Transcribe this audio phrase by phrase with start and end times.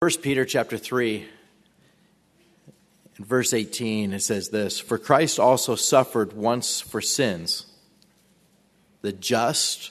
[0.00, 1.28] 1 Peter chapter 3
[3.18, 7.66] and verse 18 it says this for Christ also suffered once for sins
[9.02, 9.90] the just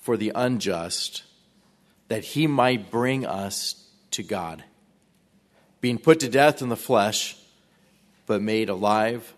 [0.00, 1.24] for the unjust
[2.06, 4.62] that he might bring us to God
[5.80, 7.36] being put to death in the flesh
[8.26, 9.34] but made alive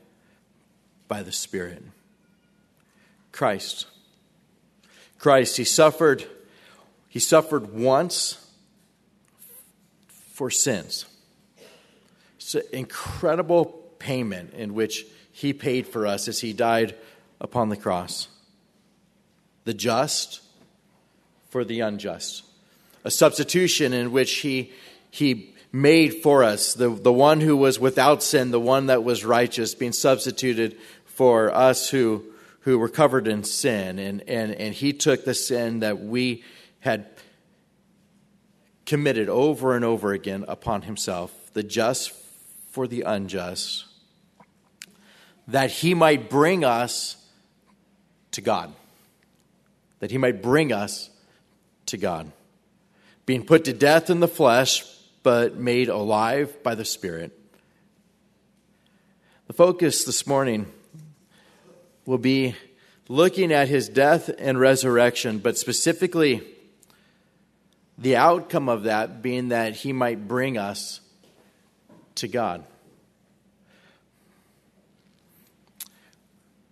[1.09, 1.83] by the spirit.
[3.33, 3.87] Christ.
[5.19, 6.27] Christ he suffered
[7.09, 8.44] he suffered once
[10.35, 11.07] for sins.
[12.37, 13.67] It's an incredible
[14.01, 16.97] payment in which he paid for us as he died
[17.41, 18.27] upon the cross.
[19.63, 20.43] The just
[21.51, 22.43] for the unjust.
[23.05, 24.73] A substitution in which he,
[25.09, 29.25] he made for us the, the one who was without sin, the one that was
[29.25, 32.25] righteous, being substituted for us who,
[32.61, 34.01] who were covered in sin.
[34.01, 36.43] And, and, and he took the sin that we
[36.81, 37.14] had
[38.87, 42.13] committed over and over again upon himself, the just
[42.71, 43.87] for the unjust,
[45.47, 47.17] that he might bring us
[48.33, 48.73] to God.
[50.01, 51.11] That he might bring us
[51.87, 52.33] to God.
[53.27, 54.85] Being put to death in the flesh,
[55.23, 57.39] but made alive by the Spirit.
[59.47, 60.67] The focus this morning
[62.07, 62.55] will be
[63.09, 66.43] looking at his death and resurrection, but specifically
[67.99, 71.01] the outcome of that being that he might bring us
[72.17, 72.65] to God.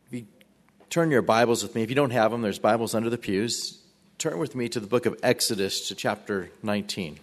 [0.06, 0.26] If you
[0.90, 3.80] turn your Bibles with me, if you don't have them, there's Bibles under the pews.
[4.18, 7.18] Turn with me to the book of Exodus to chapter 19.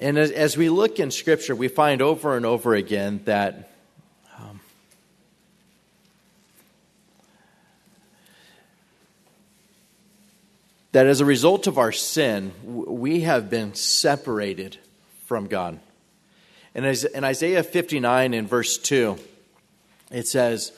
[0.00, 3.71] And as, as we look in Scripture, we find over and over again that
[10.92, 14.78] that as a result of our sin, we have been separated
[15.24, 15.80] from God.
[16.74, 19.18] And in Isaiah 59 in verse 2,
[20.10, 20.72] it says,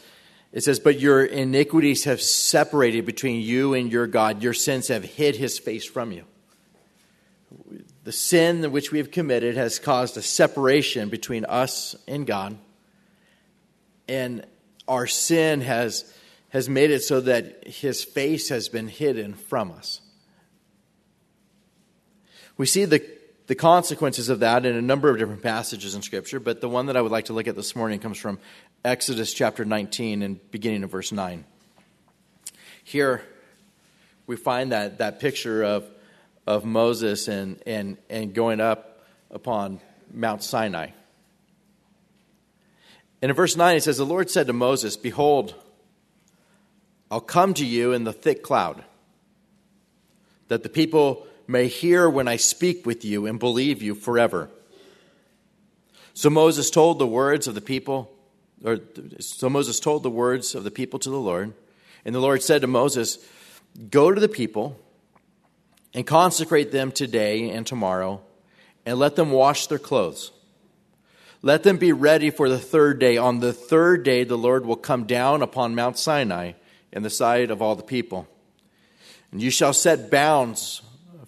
[0.53, 4.43] it says, But your iniquities have separated between you and your God.
[4.43, 6.25] Your sins have hid his face from you.
[8.05, 12.57] The sin which we have committed has caused a separation between us and God.
[14.07, 14.47] And
[14.87, 16.13] our sin has,
[16.51, 20.01] has made it so that his face has been hidden from us.
[22.57, 23.05] We see the,
[23.49, 26.87] the consequences of that in a number of different passages in Scripture, but the one
[26.87, 28.39] that I would like to look at this morning comes from
[28.85, 31.45] Exodus chapter 19 and beginning of verse 9.
[32.85, 33.23] Here,
[34.29, 35.91] we find that, that picture of,
[36.47, 39.81] of Moses and, and, and going up upon
[40.13, 40.91] Mount Sinai.
[43.21, 45.55] And in verse 9, it says, The Lord said to Moses, Behold,
[47.11, 48.85] I'll come to you in the thick cloud,
[50.49, 54.51] that the people may hear when I speak with you and believe you forever.
[56.15, 58.11] So Moses told the words of the people,
[58.65, 58.79] or
[59.19, 61.53] so Moses told the words of the people to the Lord.
[62.05, 63.19] And the Lord said to Moses,
[63.91, 64.79] Go to the people
[65.93, 68.21] and consecrate them today and tomorrow,
[68.87, 70.31] and let them wash their clothes.
[71.43, 73.17] Let them be ready for the third day.
[73.17, 76.53] On the third day, the Lord will come down upon Mount Sinai
[76.93, 78.27] in the sight of all the people.
[79.31, 80.81] And you shall set bounds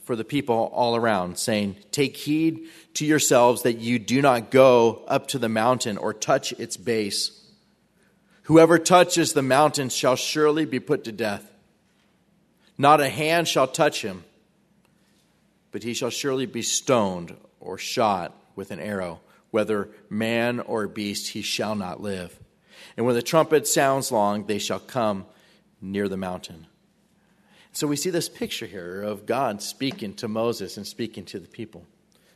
[0.06, 5.02] for the people all around, saying, Take heed to yourselves that you do not go
[5.08, 7.44] up to the mountain or touch its base.
[8.44, 11.50] Whoever touches the mountain shall surely be put to death.
[12.78, 14.22] Not a hand shall touch him,
[15.72, 19.20] but he shall surely be stoned or shot with an arrow.
[19.50, 22.38] Whether man or beast, he shall not live.
[22.96, 25.26] And when the trumpet sounds long, they shall come
[25.80, 26.68] near the mountain.
[27.76, 31.46] So we see this picture here of God speaking to Moses and speaking to the
[31.46, 31.84] people.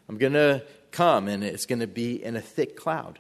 [0.07, 3.19] I'm going to come, and it's going to be in a thick cloud.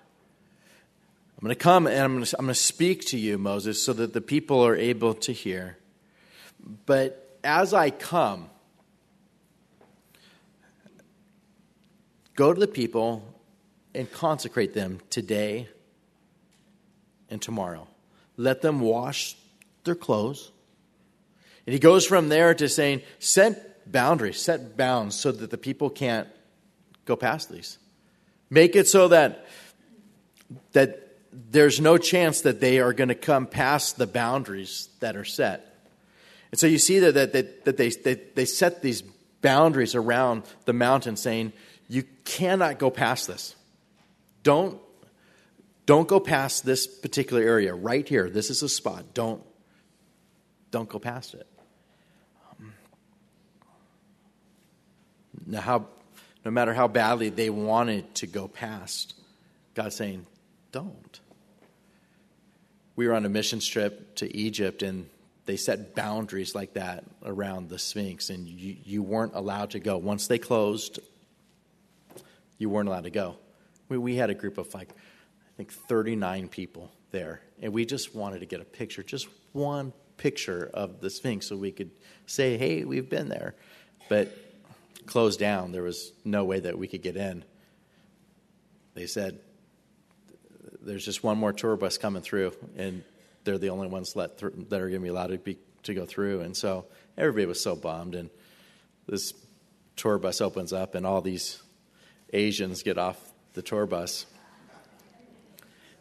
[1.38, 3.94] I'm going to come and I'm going to, I'm to speak to you, Moses, so
[3.94, 5.78] that the people are able to hear.
[6.84, 8.50] But as I come,
[12.34, 13.24] go to the people
[13.94, 15.70] and consecrate them today
[17.30, 17.88] and tomorrow.
[18.36, 19.36] Let them wash
[19.84, 20.50] their clothes
[21.70, 25.88] and he goes from there to saying, set boundaries, set bounds so that the people
[25.88, 26.26] can't
[27.04, 27.78] go past these.
[28.50, 29.46] Make it so that,
[30.72, 35.24] that there's no chance that they are going to come past the boundaries that are
[35.24, 35.86] set.
[36.50, 39.02] And so you see that, that, that, that they, they, they set these
[39.40, 41.52] boundaries around the mountain saying,
[41.86, 43.54] you cannot go past this.
[44.42, 44.76] Don't,
[45.86, 48.28] don't go past this particular area right here.
[48.28, 49.14] This is a spot.
[49.14, 49.44] Don't,
[50.72, 51.46] don't go past it.
[55.50, 55.86] Now, how,
[56.44, 59.14] no matter how badly they wanted to go past.
[59.74, 60.26] God's saying,
[60.70, 61.20] don't.
[62.94, 65.08] We were on a mission trip to Egypt, and
[65.46, 69.96] they set boundaries like that around the Sphinx, and you, you weren't allowed to go.
[69.96, 71.00] Once they closed,
[72.58, 73.36] you weren't allowed to go.
[73.88, 78.14] We, we had a group of like, I think 39 people there, and we just
[78.14, 81.90] wanted to get a picture, just one picture of the Sphinx so we could
[82.26, 83.54] say, hey, we've been there.
[84.08, 84.36] But
[85.10, 87.44] closed down, there was no way that we could get in.
[88.94, 89.40] They said,
[90.80, 93.02] there's just one more tour bus coming through, and
[93.44, 95.94] they're the only ones let th- that are going to be allowed to, be, to
[95.94, 96.40] go through.
[96.40, 96.86] And so
[97.16, 98.14] everybody was so bummed.
[98.14, 98.30] And
[99.06, 99.34] this
[99.96, 101.62] tour bus opens up, and all these
[102.32, 103.18] Asians get off
[103.52, 104.26] the tour bus.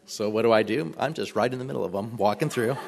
[0.06, 0.94] So what do I do?
[0.98, 2.76] I'm just right in the middle of them, walking through.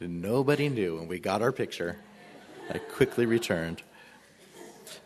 [0.00, 1.96] Nobody knew, and we got our picture.
[2.70, 3.82] I quickly returned.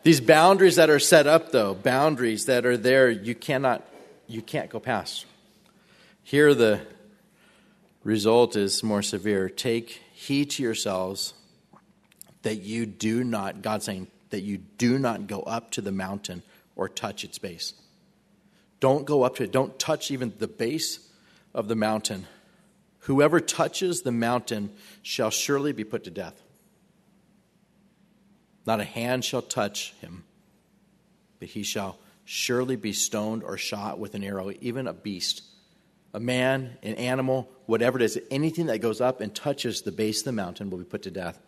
[0.02, 3.87] These boundaries that are set up, though, boundaries that are there, you cannot,
[4.26, 5.26] you can't go past.
[6.22, 6.81] Here, the
[8.05, 9.49] result is more severe.
[9.49, 11.34] Take heed to yourselves
[12.43, 16.43] that you do not, God saying, that you do not go up to the mountain
[16.76, 17.75] or touch its base.
[18.81, 19.52] Don't go up to it.
[19.52, 21.00] Don't touch even the base
[21.52, 22.26] of the mountain.
[23.00, 24.70] Whoever touches the mountain
[25.02, 26.43] shall surely be put to death.
[28.68, 30.24] Not a hand shall touch him,
[31.38, 35.42] but he shall surely be stoned or shot with an arrow, even a beast,
[36.12, 40.18] a man, an animal, whatever it is, anything that goes up and touches the base
[40.18, 41.40] of the mountain will be put to death.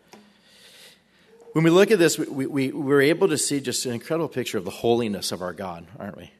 [1.53, 4.57] When we look at this, we, we, we're able to see just an incredible picture
[4.57, 6.31] of the holiness of our God, aren't we?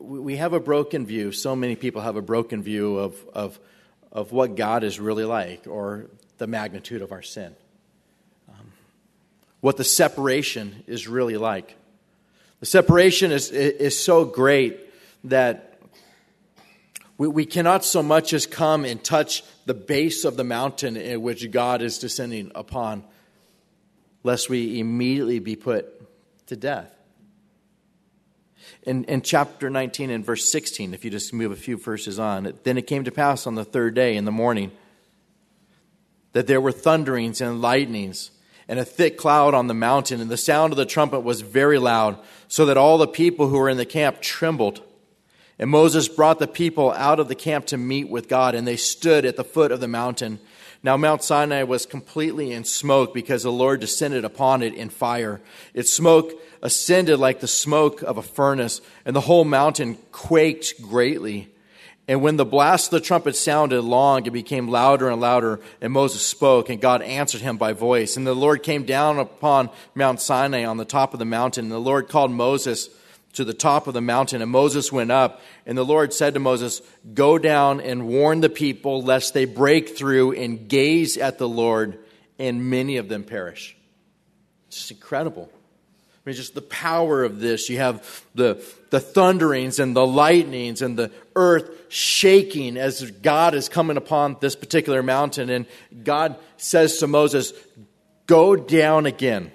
[0.00, 1.30] We have a broken view.
[1.30, 3.60] So many people have a broken view of, of,
[4.10, 7.54] of what God is really like or the magnitude of our sin
[9.64, 11.74] what the separation is really like.
[12.60, 14.78] The separation is, is so great
[15.24, 15.80] that
[17.16, 21.22] we, we cannot so much as come and touch the base of the mountain in
[21.22, 23.04] which God is descending upon,
[24.22, 25.86] lest we immediately be put
[26.48, 26.94] to death.
[28.82, 32.52] In, in chapter 19 and verse 16, if you just move a few verses on,
[32.64, 34.72] then it came to pass on the third day in the morning
[36.32, 38.30] that there were thunderings and lightnings
[38.68, 41.78] and a thick cloud on the mountain, and the sound of the trumpet was very
[41.78, 42.18] loud,
[42.48, 44.82] so that all the people who were in the camp trembled.
[45.58, 48.76] And Moses brought the people out of the camp to meet with God, and they
[48.76, 50.40] stood at the foot of the mountain.
[50.82, 55.40] Now Mount Sinai was completely in smoke because the Lord descended upon it in fire.
[55.72, 61.53] Its smoke ascended like the smoke of a furnace, and the whole mountain quaked greatly.
[62.06, 65.92] And when the blast of the trumpet sounded long, it became louder and louder, and
[65.92, 68.16] Moses spoke, and God answered him by voice.
[68.16, 71.72] And the Lord came down upon Mount Sinai on the top of the mountain, and
[71.72, 72.90] the Lord called Moses
[73.34, 75.40] to the top of the mountain, and Moses went up.
[75.66, 76.82] And the Lord said to Moses,
[77.14, 81.98] Go down and warn the people, lest they break through and gaze at the Lord,
[82.38, 83.76] and many of them perish.
[84.68, 85.50] It's incredible.
[86.24, 87.68] I mean, just the power of this.
[87.68, 93.68] You have the, the thunderings and the lightnings and the earth shaking as God is
[93.68, 95.50] coming upon this particular mountain.
[95.50, 95.66] And
[96.02, 97.52] God says to Moses,
[98.26, 99.52] Go down again.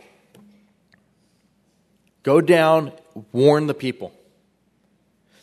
[2.22, 2.92] Go down,
[3.32, 4.14] warn the people.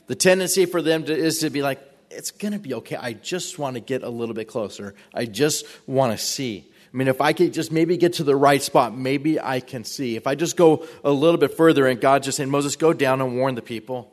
[0.07, 2.95] The tendency for them to, is to be like, it's going to be okay.
[2.95, 4.95] I just want to get a little bit closer.
[5.13, 6.71] I just want to see.
[6.97, 9.85] I mean, if I could just maybe get to the right spot, maybe I can
[9.85, 10.17] see.
[10.17, 13.21] If I just go a little bit further and God just saying, Moses, go down
[13.21, 14.11] and warn the people.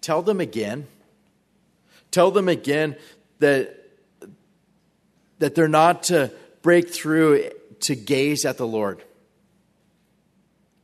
[0.00, 0.86] Tell them again.
[2.10, 2.96] Tell them again
[3.40, 3.76] that,
[5.38, 7.50] that they're not to break through
[7.80, 9.04] to gaze at the Lord.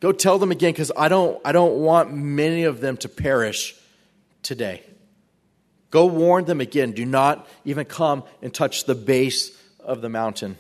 [0.01, 3.75] Go tell them again because I don't, I don't want many of them to perish
[4.43, 4.83] today.
[5.91, 6.93] Go warn them again.
[6.93, 10.59] Do not even come and touch the base of the mountain.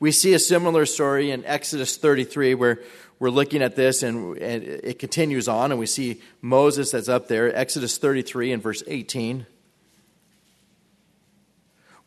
[0.00, 2.80] We see a similar story in Exodus 33 where
[3.18, 7.28] we're looking at this and, and it continues on, and we see Moses that's up
[7.28, 9.44] there, Exodus 33 and verse 18,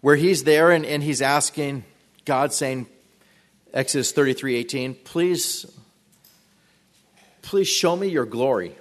[0.01, 1.83] where he's there and, and he's asking
[2.25, 2.87] God, saying,
[3.75, 5.65] Exodus 33 18, please,
[7.43, 8.75] please show me your glory.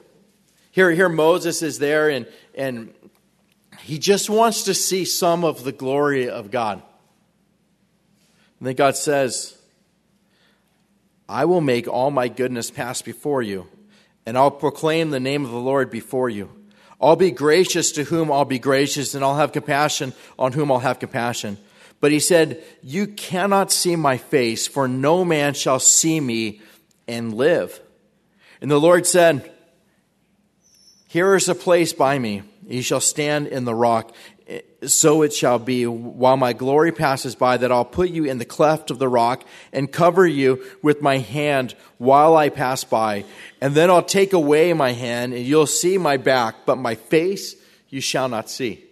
[0.70, 2.94] Here, here Moses is there and, and
[3.80, 6.82] he just wants to see some of the glory of God.
[8.62, 9.58] And then God says,
[11.28, 13.66] I will make all my goodness pass before you,
[14.24, 16.48] and I'll proclaim the name of the Lord before you.
[17.00, 20.78] I'll be gracious to whom I'll be gracious, and I'll have compassion on whom I'll
[20.78, 21.58] have compassion.
[21.98, 26.60] But he said, You cannot see my face, for no man shall see me
[27.08, 27.80] and live.
[28.60, 29.50] And the Lord said,
[31.08, 32.42] Here is a place by me.
[32.68, 34.14] He shall stand in the rock.
[34.86, 38.44] So it shall be while my glory passes by that I'll put you in the
[38.44, 43.24] cleft of the rock and cover you with my hand while I pass by.
[43.60, 47.54] And then I'll take away my hand and you'll see my back, but my face
[47.88, 48.84] you shall not see.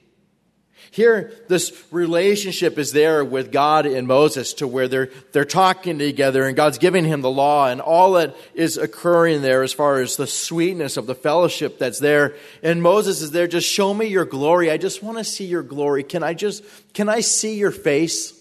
[0.92, 6.44] Here, this relationship is there with God and Moses to where they're, they're talking together
[6.44, 10.16] and God's giving him the law and all that is occurring there as far as
[10.16, 12.34] the sweetness of the fellowship that's there.
[12.60, 14.68] And Moses is there, just show me your glory.
[14.68, 16.02] I just want to see your glory.
[16.02, 18.36] Can I just, can I see your face?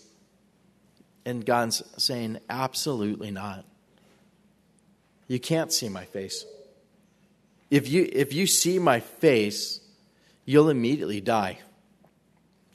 [1.25, 3.63] And God's saying, absolutely not.
[5.27, 6.45] You can't see my face.
[7.69, 9.81] If you, if you see my face,
[10.45, 11.59] you'll immediately die.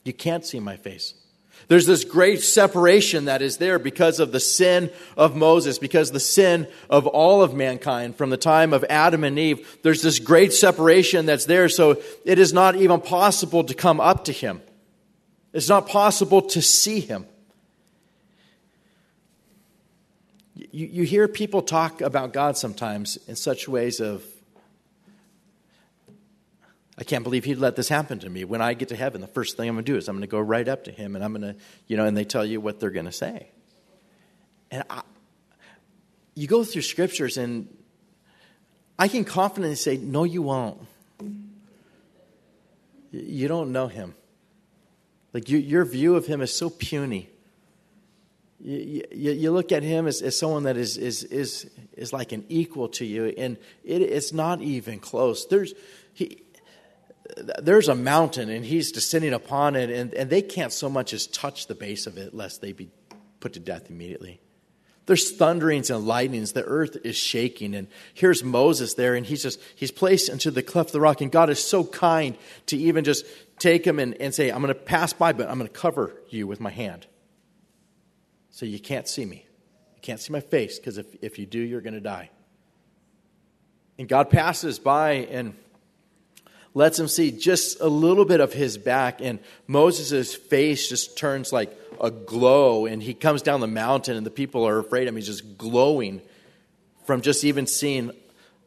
[0.05, 1.15] You can't see my face.
[1.67, 6.19] There's this great separation that is there because of the sin of Moses, because the
[6.19, 9.79] sin of all of mankind from the time of Adam and Eve.
[9.81, 14.25] There's this great separation that's there, so it is not even possible to come up
[14.25, 14.61] to him.
[15.53, 17.25] It's not possible to see him.
[20.53, 24.23] You, you hear people talk about God sometimes in such ways of,
[26.97, 28.45] I can't believe he'd let this happen to me.
[28.45, 30.21] When I get to heaven, the first thing I'm going to do is I'm going
[30.21, 31.55] to go right up to him and I'm going to,
[31.87, 33.49] you know, and they tell you what they're going to say.
[34.71, 35.01] And I,
[36.35, 37.67] you go through scriptures and
[38.97, 40.79] I can confidently say, no, you won't.
[43.11, 44.15] You don't know him.
[45.33, 47.29] Like you, your view of him is so puny.
[48.61, 52.31] You, you, you, look at him as, as someone that is, is, is, is like
[52.31, 55.45] an equal to you, and it, it's not even close.
[55.45, 55.73] There's,
[56.13, 56.44] he,
[57.61, 61.27] there's a mountain and he's descending upon it, and, and they can't so much as
[61.27, 62.89] touch the base of it lest they be
[63.39, 64.41] put to death immediately.
[65.07, 66.53] There's thunderings and lightnings.
[66.53, 67.75] The earth is shaking.
[67.75, 71.21] And here's Moses there, and he's just, he's placed into the cleft of the rock.
[71.21, 72.35] And God is so kind
[72.67, 73.23] to even just
[73.59, 76.13] take him and, and say, I'm going to pass by, but I'm going to cover
[76.29, 77.05] you with my hand.
[78.49, 79.45] So you can't see me.
[79.95, 82.31] You can't see my face, because if, if you do, you're going to die.
[83.99, 85.53] And God passes by, and
[86.75, 91.51] lets him see just a little bit of his back, and Moses' face just turns
[91.51, 95.09] like a glow, and he comes down the mountain, and the people are afraid of
[95.09, 95.15] him.
[95.15, 96.21] He's just glowing
[97.05, 98.13] from just even seeing a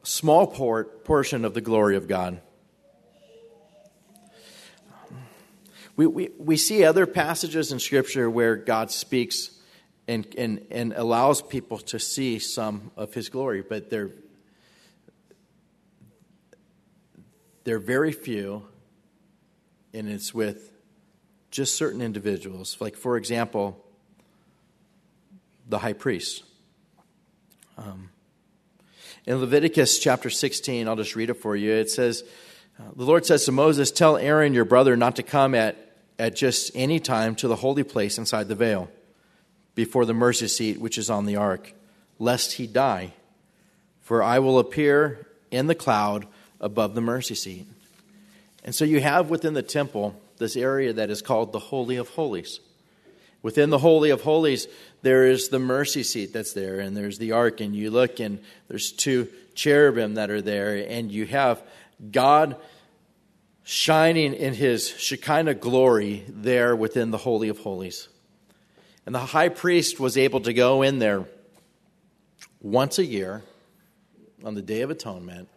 [0.03, 2.41] small port, portion of the glory of God.
[5.95, 9.51] We, we, we see other passages in Scripture where God speaks
[10.07, 14.13] and, and, and allows people to see some of his glory, but they're
[17.69, 18.67] They're very few,
[19.93, 20.73] and it's with
[21.51, 22.79] just certain individuals.
[22.81, 23.85] Like, for example,
[25.69, 26.45] the high priest.
[27.77, 28.09] Um,
[29.27, 31.73] in Leviticus chapter 16, I'll just read it for you.
[31.73, 32.25] It says,
[32.81, 35.77] uh, The Lord says to Moses, Tell Aaron your brother not to come at,
[36.19, 38.89] at just any time to the holy place inside the veil,
[39.75, 41.75] before the mercy seat which is on the ark,
[42.19, 43.13] lest he die.
[44.01, 46.27] For I will appear in the cloud
[46.61, 47.67] above the mercy seat.
[48.65, 52.09] And so you have within the temple this area that is called the Holy of
[52.11, 52.61] Holies.
[53.43, 54.67] Within the Holy of Holies,
[55.03, 58.41] there is the mercy seat that's there, and there's the ark, and you look, and
[58.67, 61.63] there's two cherubim that are there, and you have
[62.11, 62.57] God
[63.63, 68.09] shining in his Shekinah glory there within the Holy of Holies.
[69.07, 71.25] And the high priest was able to go in there
[72.61, 73.43] once a year
[74.45, 75.49] on the Day of Atonement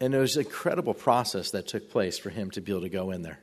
[0.00, 2.88] and it was an incredible process that took place for him to be able to
[2.88, 3.38] go in there.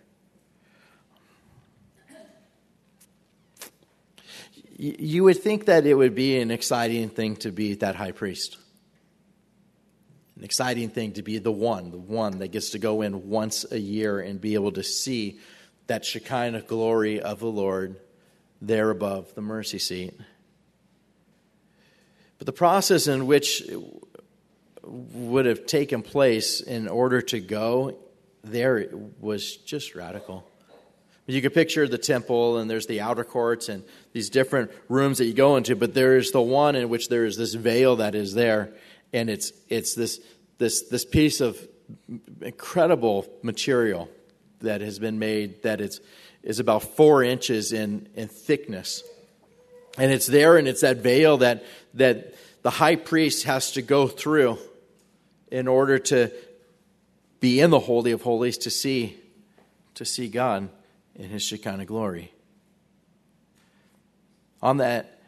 [4.77, 8.57] You would think that it would be an exciting thing to be that high priest.
[10.35, 13.65] An exciting thing to be the one, the one that gets to go in once
[13.71, 15.39] a year and be able to see
[15.87, 17.99] that Shekinah glory of the Lord
[18.61, 20.19] there above the mercy seat.
[22.37, 23.63] But the process in which
[24.83, 27.97] would have taken place in order to go
[28.43, 30.45] there was just radical.
[31.25, 35.25] You could picture the temple, and there's the outer courts and these different rooms that
[35.25, 38.13] you go into, but there is the one in which there is this veil that
[38.13, 38.73] is there,
[39.13, 40.19] and it's it's this
[40.57, 41.57] this this piece of
[42.41, 44.09] incredible material
[44.59, 46.01] that has been made that it's
[46.43, 49.01] is about four inches in in thickness,
[49.97, 51.63] and it's there, and it's that veil that
[51.93, 54.57] that the high priest has to go through
[55.53, 56.31] in order to
[57.39, 59.17] be in the holy of holies to see
[59.93, 60.67] to see God.
[61.15, 62.31] in his Shekinah glory.
[64.63, 65.19] On that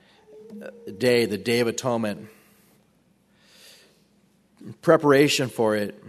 [0.97, 2.27] day, the Day of Atonement,
[4.81, 6.03] preparation for it,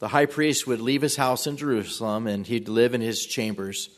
[0.00, 3.88] the high priest would leave his house in Jerusalem and he'd live in his chambers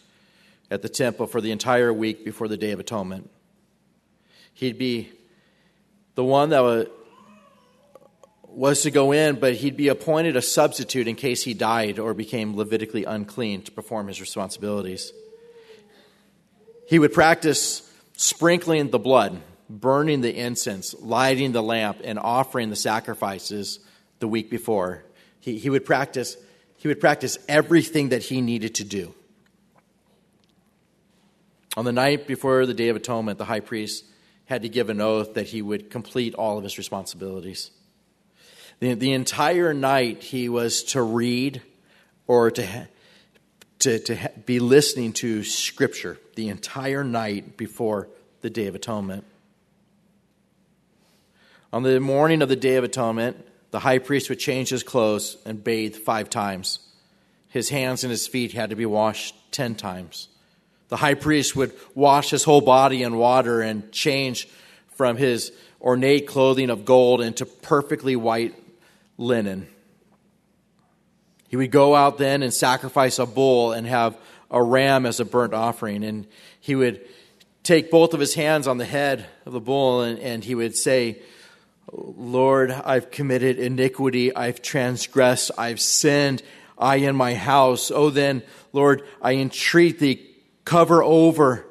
[0.71, 3.29] at the temple for the entire week before the Day of Atonement.
[4.53, 5.11] He'd be
[6.15, 6.63] the one that
[8.57, 12.15] was to go in, but he'd be appointed a substitute in case he died or
[12.15, 15.13] became Levitically unclean to perform his responsibilities.
[16.87, 22.77] He would practice sprinkling the blood, burning the incense, lighting the lamp, and offering the
[22.77, 23.81] sacrifices
[24.19, 25.05] the week before.
[25.41, 26.37] He, he, would practice,
[26.77, 29.15] he would practice everything that he needed to do.
[31.77, 34.05] On the night before the Day of Atonement, the high priest
[34.45, 37.71] had to give an oath that he would complete all of his responsibilities.
[38.85, 41.63] The, the entire night he was to read
[42.27, 42.89] or to,
[43.79, 48.11] to, to be listening to Scripture the entire night before
[48.43, 49.25] the Day of Atonement.
[51.73, 55.39] On the morning of the Day of Atonement, the high priest would change his clothes
[55.47, 56.81] and bathe five times.
[57.49, 60.29] His hands and his feet had to be washed ten times.
[60.89, 64.47] The high priest would wash his whole body in water and change
[64.89, 68.55] from his ornate clothing of gold into perfectly white
[69.17, 69.69] linen.
[71.49, 74.17] He would go out then and sacrifice a bull and have
[74.51, 76.05] a ram as a burnt offering.
[76.05, 76.27] And
[76.61, 77.01] he would
[77.63, 80.77] take both of his hands on the head of the bull and, and he would
[80.77, 81.21] say,
[81.93, 86.43] Lord, I've committed iniquity, I've transgressed, I've sinned,
[86.79, 87.91] I and my house.
[87.91, 88.43] Oh, then,
[88.73, 90.27] Lord, I entreat thee,
[90.65, 91.67] cover over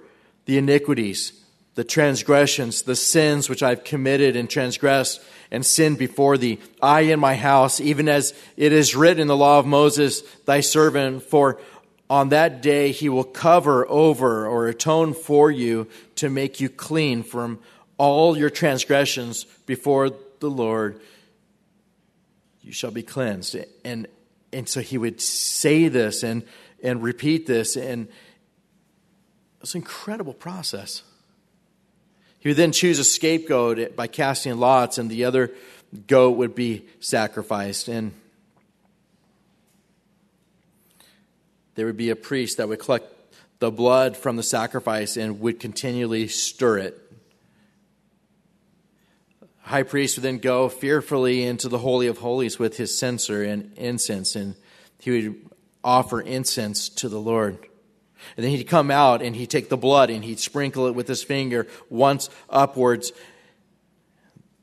[0.45, 1.33] the iniquities,
[1.75, 7.21] the transgressions, the sins which I've committed and transgressed and sinned before thee, I and
[7.21, 11.59] my house, even as it is written in the law of Moses, thy servant, for
[12.09, 17.23] on that day he will cover over or atone for you to make you clean
[17.23, 17.59] from
[17.97, 20.99] all your transgressions before the Lord.
[22.61, 23.55] You shall be cleansed.
[23.83, 24.07] And,
[24.51, 26.43] and so he would say this and,
[26.83, 28.07] and repeat this, and
[29.61, 31.03] it's an incredible process.
[32.43, 35.51] He would then choose a scapegoat by casting lots, and the other
[36.07, 37.87] goat would be sacrificed.
[37.87, 38.11] And
[41.75, 43.05] there would be a priest that would collect
[43.59, 47.13] the blood from the sacrifice and would continually stir it.
[49.61, 53.71] High priest would then go fearfully into the Holy of Holies with his censer and
[53.77, 54.55] incense, and
[54.99, 55.49] he would
[55.81, 57.57] offer incense to the Lord.
[58.37, 61.07] And then he'd come out and he'd take the blood and he'd sprinkle it with
[61.07, 63.11] his finger once upwards,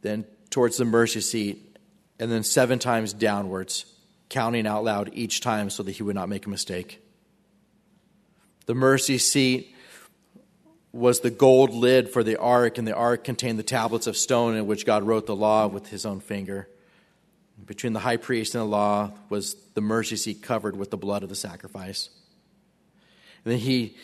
[0.02, 1.76] then towards the mercy seat,
[2.18, 3.86] and then seven times downwards,
[4.28, 7.02] counting out loud each time so that he would not make a mistake.
[8.66, 9.74] The mercy seat
[10.92, 14.56] was the gold lid for the ark, and the ark contained the tablets of stone
[14.56, 16.68] in which God wrote the law with his own finger.
[17.64, 21.22] Between the high priest and the law was the mercy seat covered with the blood
[21.22, 22.10] of the sacrifice.
[23.44, 23.96] And then he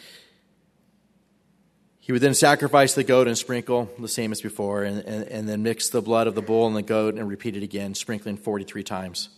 [2.06, 5.48] he would then sacrifice the goat and sprinkle the same as before, and, and, and,
[5.48, 8.36] then mix the blood of the bull and the goat and repeat it again, sprinkling
[8.36, 9.28] 43 times.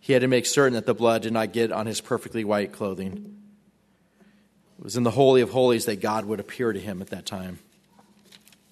[0.00, 2.72] He had to make certain that the blood did not get on his perfectly white
[2.72, 3.36] clothing.
[4.80, 7.24] It was in the Holy of Holies that God would appear to him at that
[7.24, 7.60] time.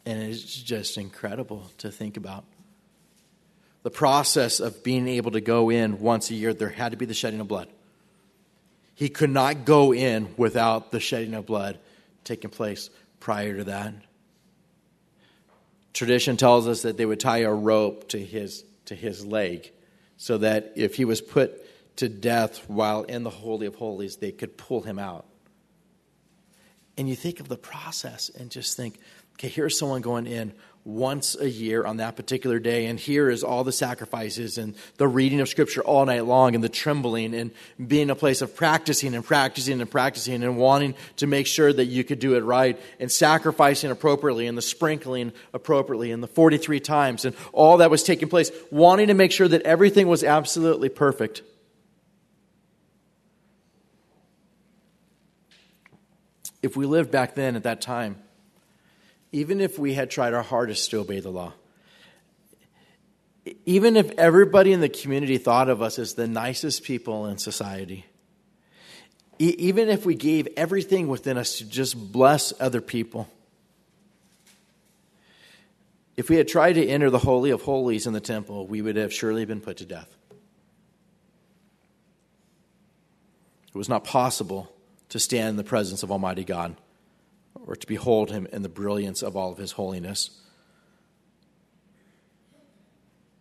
[0.05, 2.43] And it's just incredible to think about.
[3.85, 7.07] The process of being able to go in once a year, there had to be
[7.07, 7.69] the shedding of blood.
[8.95, 11.79] He could not go in without the shedding of blood
[12.23, 13.95] taking place prior to that.
[15.93, 19.71] Tradition tells us that they would tie a rope to his, to his leg
[20.17, 21.61] so that if he was put
[21.97, 25.27] to death while in the Holy of Holies, they could pull him out.
[26.97, 28.99] And you think of the process and just think,
[29.35, 30.53] okay, here's someone going in
[30.85, 32.87] once a year on that particular day.
[32.87, 36.63] And here is all the sacrifices and the reading of Scripture all night long and
[36.63, 37.51] the trembling and
[37.87, 41.87] being a place of practicing and practicing and practicing and wanting to make sure that
[41.87, 46.81] you could do it right and sacrificing appropriately and the sprinkling appropriately and the 43
[46.81, 50.91] times and all that was taking place, wanting to make sure that everything was absolutely
[50.91, 51.43] perfect.
[56.63, 58.17] If we lived back then at that time,
[59.35, 61.53] even if we had tried our hardest to obey the law,
[63.67, 68.07] even if everybody in the community thought of us as the nicest people in society,
[69.41, 73.29] even if we gave everything within us to just bless other people,
[76.17, 78.95] if we had tried to enter the Holy of Holies in the temple, we would
[78.95, 80.17] have surely been put to death.
[83.67, 84.73] It was not possible
[85.09, 86.77] to stand in the presence of Almighty God
[87.67, 90.31] or to behold him in the brilliance of all of his holiness.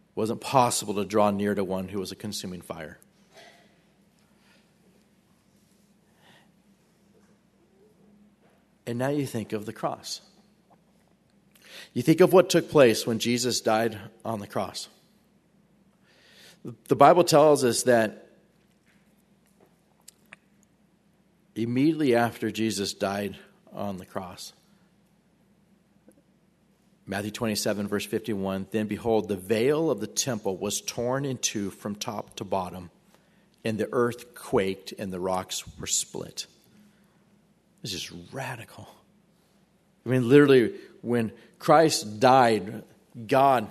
[0.10, 3.00] It wasn't possible to draw near to one who was a consuming fire.
[8.86, 10.22] And now you think of the cross.
[11.94, 14.90] You think of what took place when Jesus died on the cross.
[16.88, 18.28] The Bible tells us that
[21.56, 23.38] immediately after Jesus died
[23.74, 24.54] on the cross,
[27.06, 31.70] Matthew 27, verse 51 Then behold, the veil of the temple was torn in two
[31.70, 32.90] from top to bottom,
[33.66, 36.48] and the earth quaked, and the rocks were split.
[37.82, 38.88] This is radical.
[40.06, 42.84] I mean, literally, when Christ died,
[43.28, 43.68] God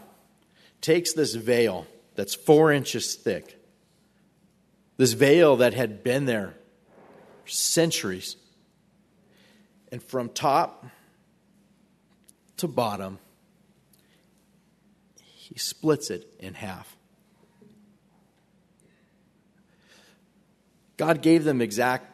[0.81, 3.59] takes this veil that's four inches thick,
[4.99, 6.55] this veil that had been there
[7.47, 8.37] centuries,
[9.93, 10.87] and from top
[12.57, 13.19] to bottom,
[15.21, 16.97] he splits it in half.
[20.97, 22.07] God gave them exact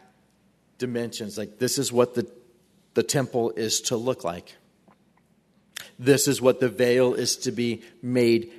[0.79, 1.39] dimensions.
[1.39, 2.29] Like, this is what the,
[2.95, 4.57] the temple is to look like.
[5.99, 8.51] This is what the veil is to be made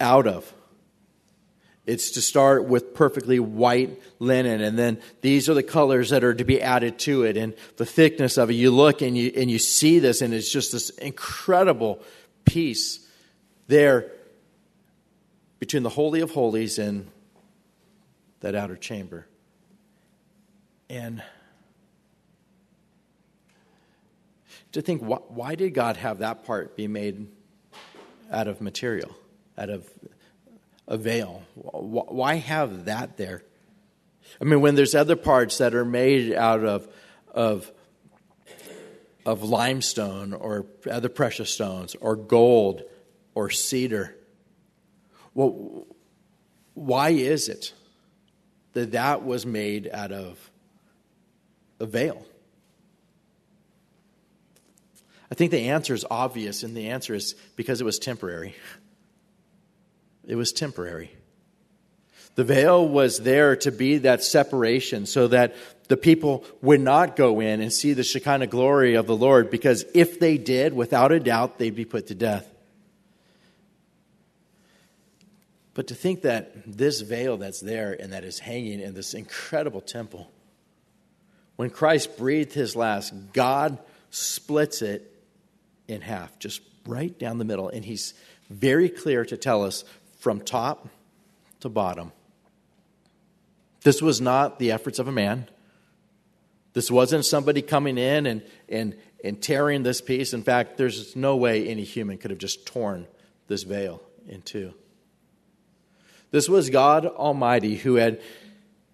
[0.00, 0.52] out of.
[1.84, 6.34] It's to start with perfectly white linen, and then these are the colors that are
[6.34, 8.54] to be added to it, and the thickness of it.
[8.54, 12.00] You look and you and you see this, and it's just this incredible
[12.44, 13.00] piece
[13.66, 14.12] there
[15.58, 17.08] between the holy of holies and
[18.40, 19.26] that outer chamber.
[20.88, 21.22] And
[24.72, 27.26] to think, why, why did God have that part be made
[28.30, 29.16] out of material,
[29.56, 29.88] out of
[30.92, 31.42] a veil?
[31.54, 33.42] Why have that there?
[34.40, 36.86] I mean, when there's other parts that are made out of,
[37.32, 37.72] of,
[39.24, 42.82] of limestone or other precious stones or gold
[43.34, 44.14] or cedar,
[45.34, 45.86] well,
[46.74, 47.72] why is it
[48.74, 50.50] that that was made out of
[51.80, 52.26] a veil?
[55.30, 58.54] I think the answer is obvious, and the answer is because it was temporary.
[60.26, 61.10] It was temporary.
[62.34, 65.54] The veil was there to be that separation so that
[65.88, 69.84] the people would not go in and see the Shekinah glory of the Lord, because
[69.92, 72.48] if they did, without a doubt, they'd be put to death.
[75.74, 79.80] But to think that this veil that's there and that is hanging in this incredible
[79.80, 80.30] temple,
[81.56, 83.78] when Christ breathed his last, God
[84.10, 85.10] splits it
[85.88, 87.68] in half, just right down the middle.
[87.68, 88.14] And he's
[88.48, 89.84] very clear to tell us
[90.22, 90.88] from top
[91.58, 92.12] to bottom.
[93.82, 95.48] This was not the efforts of a man.
[96.74, 100.32] This wasn't somebody coming in and, and, and tearing this piece.
[100.32, 103.08] In fact, there's no way any human could have just torn
[103.48, 104.72] this veil in two.
[106.30, 108.20] This was God Almighty who had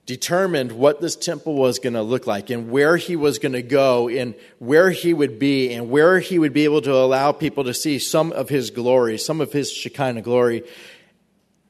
[0.08, 3.60] determined what this temple was going to look like and where he was going to
[3.60, 7.64] go and where he would be and where he would be able to allow people
[7.64, 10.62] to see some of his glory, some of his Shekinah glory,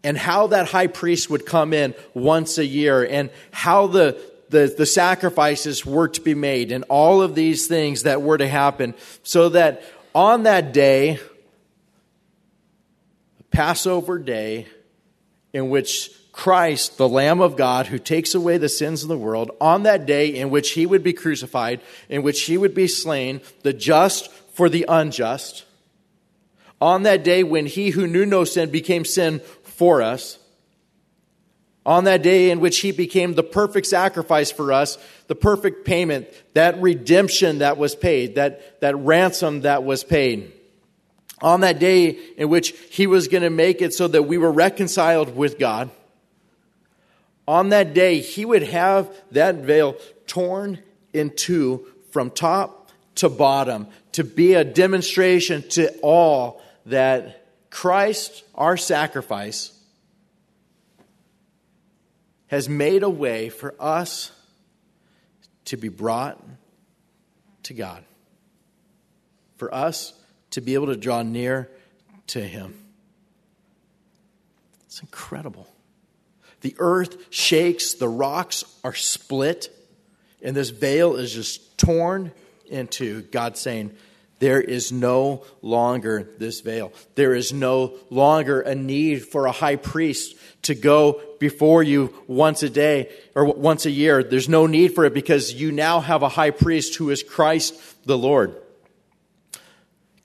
[0.08, 4.18] and how that high priest would come in once a year and how the
[4.48, 8.48] the, the sacrifices were to be made and all of these things that were to
[8.48, 9.82] happen so that
[10.14, 11.18] on that day,
[13.50, 14.66] Passover day,
[15.52, 19.50] in which Christ, the Lamb of God, who takes away the sins of the world,
[19.60, 23.42] on that day in which he would be crucified, in which he would be slain,
[23.62, 25.66] the just for the unjust,
[26.80, 29.40] on that day when he who knew no sin became sin
[29.78, 30.38] for us,
[31.86, 36.28] on that day in which he became the perfect sacrifice for us, the perfect payment,
[36.52, 40.52] that redemption that was paid, that, that ransom that was paid.
[41.40, 44.52] On that day in which he was going to make it so that we were
[44.52, 45.90] reconciled with God
[47.48, 50.78] on that day, he would have that veil torn
[51.14, 57.37] in two from top to bottom to be a demonstration to all that
[57.70, 59.72] Christ, our sacrifice,
[62.48, 64.32] has made a way for us
[65.66, 66.42] to be brought
[67.64, 68.02] to God,
[69.56, 70.14] for us
[70.50, 71.68] to be able to draw near
[72.28, 72.74] to Him.
[74.86, 75.68] It's incredible.
[76.62, 79.70] The earth shakes, the rocks are split,
[80.42, 82.32] and this veil is just torn
[82.70, 83.94] into God saying,
[84.38, 86.92] There is no longer this veil.
[87.16, 92.62] There is no longer a need for a high priest to go before you once
[92.62, 94.22] a day or once a year.
[94.22, 97.74] There's no need for it because you now have a high priest who is Christ
[98.06, 98.54] the Lord.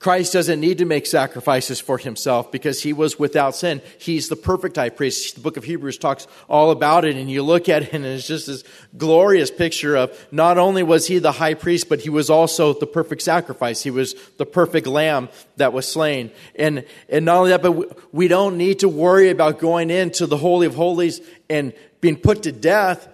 [0.04, 3.80] Christ doesn't need to make sacrifices for himself because he was without sin.
[3.96, 5.34] He's the perfect high priest.
[5.34, 8.26] The book of Hebrews talks all about it, and you look at it, and it's
[8.26, 8.64] just this
[8.98, 12.86] glorious picture of not only was he the high priest, but he was also the
[12.86, 13.82] perfect sacrifice.
[13.82, 16.30] He was the perfect lamb that was slain.
[16.54, 20.36] And, and not only that, but we don't need to worry about going into the
[20.36, 23.08] Holy of Holies and being put to death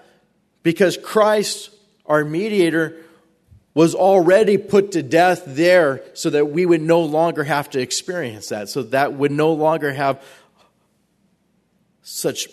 [0.64, 1.70] because Christ,
[2.04, 2.96] our mediator,
[3.72, 8.48] was already put to death there so that we would no longer have to experience
[8.48, 8.68] that.
[8.68, 10.22] So that would no longer have
[12.02, 12.48] such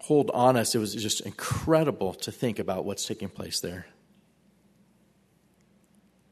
[0.00, 0.74] hold on us.
[0.74, 3.86] It was just incredible to think about what's taking place there.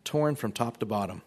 [0.04, 1.22] Torn from top to bottom.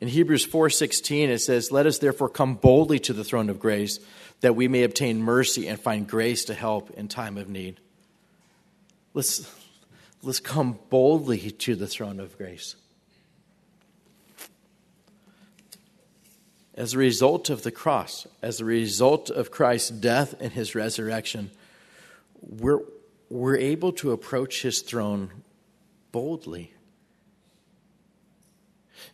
[0.00, 4.00] In Hebrews 4:16 it says, "Let us therefore come boldly to the throne of grace,
[4.40, 7.80] that we may obtain mercy and find grace to help in time of need."
[9.12, 9.52] Let's,
[10.22, 12.76] let's come boldly to the throne of grace.
[16.74, 21.50] As a result of the cross, as a result of Christ's death and his resurrection,
[22.40, 22.80] we're,
[23.28, 25.30] we're able to approach his throne
[26.12, 26.72] boldly.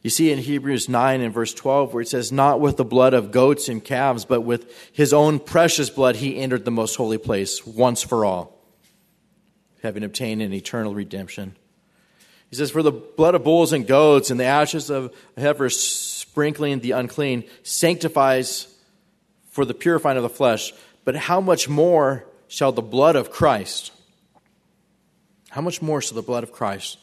[0.02, 3.14] You see in Hebrews 9 and verse 12 where it says, Not with the blood
[3.14, 7.18] of goats and calves, but with his own precious blood he entered the most holy
[7.18, 8.55] place once for all
[9.82, 11.56] having obtained an eternal redemption.
[12.50, 16.80] He says, For the blood of bulls and goats and the ashes of heifers sprinkling
[16.80, 18.72] the unclean sanctifies
[19.50, 20.72] for the purifying of the flesh.
[21.04, 23.92] But how much more shall the blood of Christ,
[25.50, 26.98] how much more shall the blood of Christ,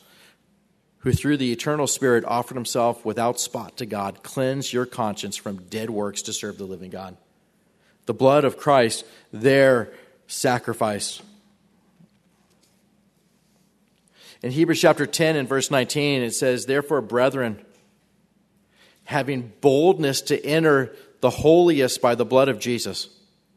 [1.00, 5.64] who through the eternal Spirit offered himself without spot to God, cleanse your conscience from
[5.64, 7.18] dead works to serve the living God?
[8.06, 9.92] The blood of Christ, their
[10.28, 11.22] sacrifice
[14.44, 17.66] In Hebrews chapter 10 and verse 19, it says, Therefore, brethren,
[19.06, 23.08] having boldness to enter the holiest by the blood of Jesus.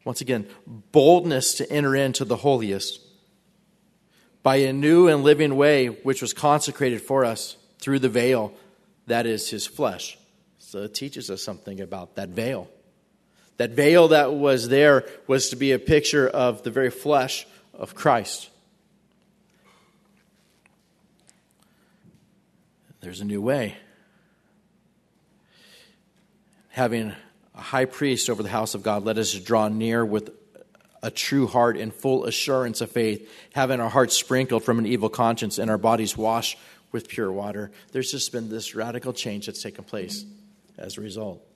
[0.05, 0.46] Once again,
[0.92, 3.01] boldness to enter into the holiest
[4.44, 8.53] by a new and living way which was consecrated for us through the veil,
[9.09, 10.16] that is his flesh.
[10.59, 12.70] So it teaches us something about that veil.
[13.57, 17.44] That veil that was there was to be a picture of the very flesh
[17.75, 18.51] of Christ.
[23.07, 23.77] There's a new way.
[26.71, 27.14] Having
[27.55, 30.31] a high priest over the house of God, let us draw near with
[31.05, 35.09] a true heart and full assurance of faith, having our hearts sprinkled from an evil
[35.09, 36.59] conscience and our bodies washed
[36.90, 37.71] with pure water.
[37.92, 40.25] There's just been this radical change that's taken place
[40.77, 41.47] as a result.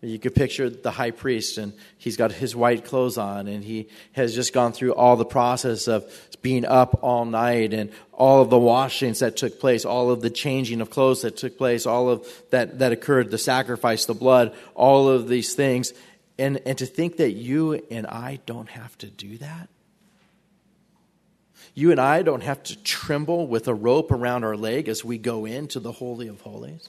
[0.00, 3.88] You could picture the high priest, and he's got his white clothes on, and he
[4.12, 6.04] has just gone through all the process of
[6.40, 10.30] being up all night, and all of the washings that took place, all of the
[10.30, 14.54] changing of clothes that took place, all of that, that occurred, the sacrifice, the blood,
[14.76, 15.92] all of these things.
[16.38, 19.68] And, and to think that you and I don't have to do that?
[21.74, 25.18] You and I don't have to tremble with a rope around our leg as we
[25.18, 26.88] go into the Holy of Holies?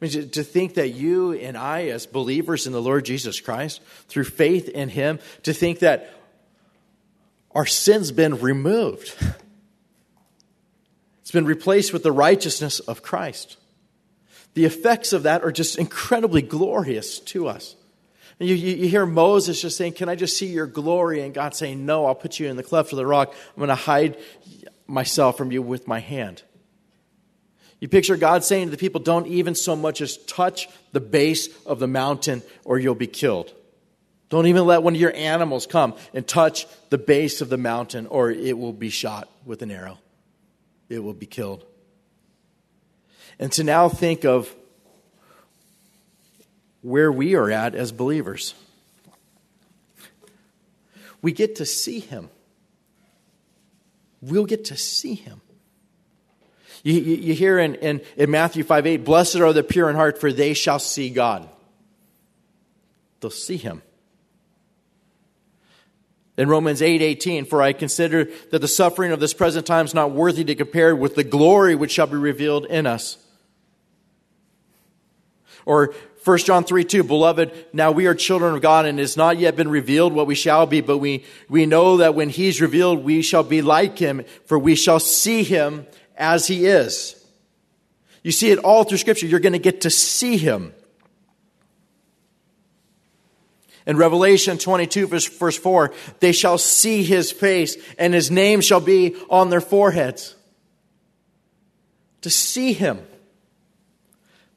[0.00, 3.80] I mean, to think that you and I, as believers in the Lord Jesus Christ,
[4.08, 6.12] through faith in Him, to think that
[7.52, 9.14] our sin's been removed.
[11.22, 13.56] It's been replaced with the righteousness of Christ.
[14.54, 17.74] The effects of that are just incredibly glorious to us.
[18.38, 21.22] You, you, you, hear Moses just saying, Can I just see your glory?
[21.22, 23.32] And God saying, No, I'll put you in the cleft of the rock.
[23.32, 24.18] I'm going to hide
[24.86, 26.42] myself from you with my hand.
[27.80, 31.48] You picture God saying to the people, don't even so much as touch the base
[31.64, 33.52] of the mountain or you'll be killed.
[34.28, 38.06] Don't even let one of your animals come and touch the base of the mountain
[38.06, 39.98] or it will be shot with an arrow.
[40.88, 41.64] It will be killed.
[43.38, 44.52] And to now think of
[46.80, 48.54] where we are at as believers.
[51.20, 52.30] We get to see him.
[54.22, 55.40] We'll get to see him.
[56.86, 59.96] You, you, you hear in, in, in Matthew 5 8, blessed are the pure in
[59.96, 61.48] heart, for they shall see God.
[63.18, 63.82] They'll see him.
[66.36, 69.94] In Romans 8 18, for I consider that the suffering of this present time is
[69.94, 73.18] not worthy to compare with the glory which shall be revealed in us.
[75.64, 79.16] Or 1 John 3 2, Beloved, now we are children of God, and it has
[79.16, 82.60] not yet been revealed what we shall be, but we, we know that when he's
[82.60, 85.84] revealed, we shall be like him, for we shall see him
[86.16, 87.14] as he is.
[88.22, 89.26] You see it all through Scripture.
[89.26, 90.72] You're going to get to see him.
[93.86, 98.80] In Revelation 22, verse, verse 4, they shall see his face, and his name shall
[98.80, 100.34] be on their foreheads.
[102.22, 102.98] To see him.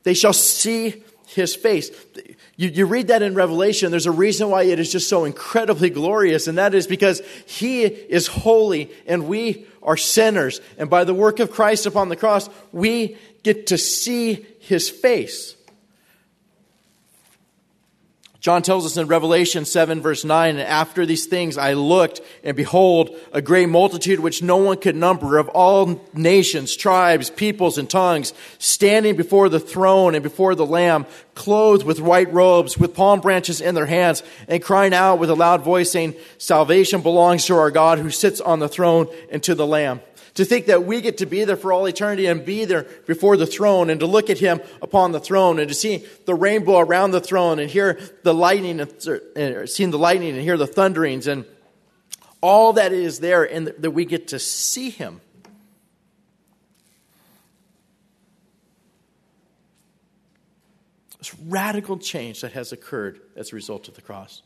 [0.01, 1.91] They shall see his face.
[2.55, 5.91] You, you, read that in Revelation, there's a reason why it is just so incredibly
[5.91, 10.61] glorious, and that is because he is holy and we are sinners.
[10.77, 15.55] And by the work of Christ upon the cross, we get to see his face.
[18.39, 22.55] John tells us in Revelation 7, verse 9, and after these things I looked, and
[22.55, 27.89] behold, a great multitude which no one could number of all nations, tribes, peoples, and
[27.89, 33.19] tongues, standing before the throne and before the Lamb, clothed with white robes, with palm
[33.19, 37.57] branches in their hands, and crying out with a loud voice, saying, Salvation belongs to
[37.57, 39.99] our God who sits on the throne and to the Lamb.
[40.39, 43.35] To think that we get to be there for all eternity and be there before
[43.35, 46.79] the throne and to look at him upon the throne and to see the rainbow
[46.79, 51.27] around the throne and hear the lightning and seeing the lightning and hear the thunderings
[51.27, 51.43] and
[52.39, 55.19] all that is there and that we get to see him.
[61.17, 64.41] This radical change that has occurred as a result of the cross.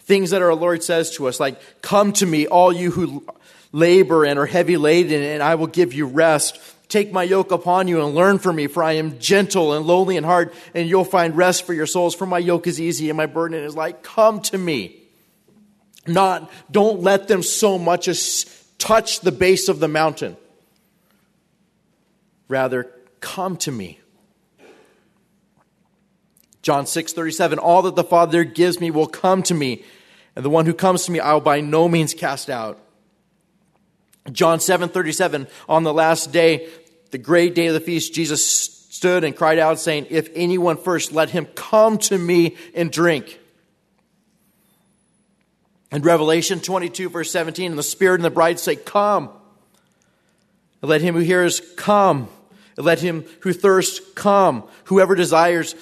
[0.00, 3.26] Things that our Lord says to us, like, Come to me, all you who
[3.72, 6.60] labor and are heavy laden, and I will give you rest.
[6.88, 10.16] Take my yoke upon you and learn from me, for I am gentle and lowly
[10.16, 12.14] in heart, and you'll find rest for your souls.
[12.14, 14.02] For my yoke is easy and my burden is light.
[14.02, 14.98] Come to me.
[16.06, 18.44] Not, don't let them so much as
[18.76, 20.36] touch the base of the mountain.
[22.48, 24.00] Rather, come to me.
[26.60, 29.82] John 6 37, all that the Father gives me will come to me,
[30.36, 32.81] and the one who comes to me I will by no means cast out.
[34.30, 36.68] John 7 37, on the last day,
[37.10, 41.12] the great day of the feast, Jesus stood and cried out, saying, If anyone first,
[41.12, 43.40] let him come to me and drink.
[45.90, 49.30] In Revelation 22, verse 17, and the Spirit and the bride say, Come.
[50.80, 52.28] And let him who hears come.
[52.76, 54.68] And let him who thirsts come.
[54.84, 55.74] Whoever desires,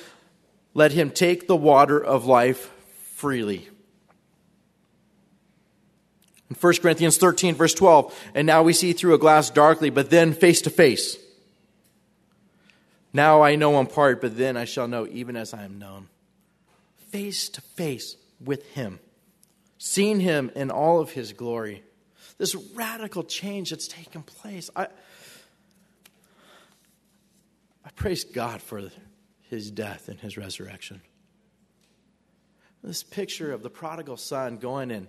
[0.74, 2.72] let him take the water of life
[3.14, 3.68] freely.
[6.50, 10.10] In 1 Corinthians 13, verse 12, and now we see through a glass darkly, but
[10.10, 11.16] then face to face.
[13.12, 16.08] Now I know in part, but then I shall know even as I am known.
[17.10, 18.98] Face to face with Him,
[19.78, 21.84] seeing Him in all of His glory.
[22.36, 24.70] This radical change that's taken place.
[24.74, 24.88] I,
[27.84, 28.90] I praise God for
[29.42, 31.00] His death and His resurrection.
[32.82, 35.06] This picture of the prodigal son going in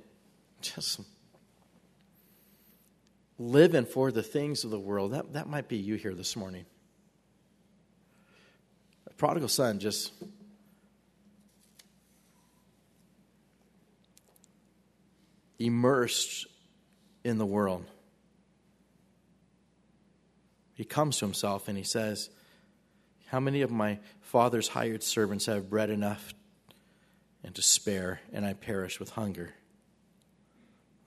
[0.61, 1.01] just
[3.41, 5.13] living for the things of the world.
[5.13, 6.65] That, that might be you here this morning.
[9.07, 10.13] The prodigal son just
[15.57, 16.45] immersed
[17.23, 17.85] in the world.
[20.75, 22.29] He comes to himself and he says,
[23.27, 26.33] How many of my father's hired servants have bread enough
[27.43, 29.55] and to spare, and I perish with hunger?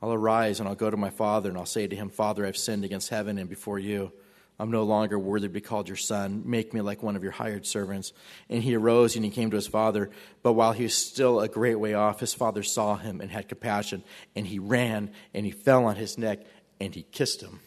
[0.05, 2.59] I'll arise and I'll go to my father and I'll say to him, Father, I've
[2.59, 4.13] sinned against heaven and before you.
[4.59, 6.43] I'm no longer worthy to be called your son.
[6.45, 8.13] Make me like one of your hired servants.
[8.51, 10.11] And he arose and he came to his father.
[10.43, 13.49] But while he was still a great way off, his father saw him and had
[13.49, 14.05] compassion.
[14.37, 16.41] And he ran and he fell on his neck
[16.79, 17.61] and he kissed him.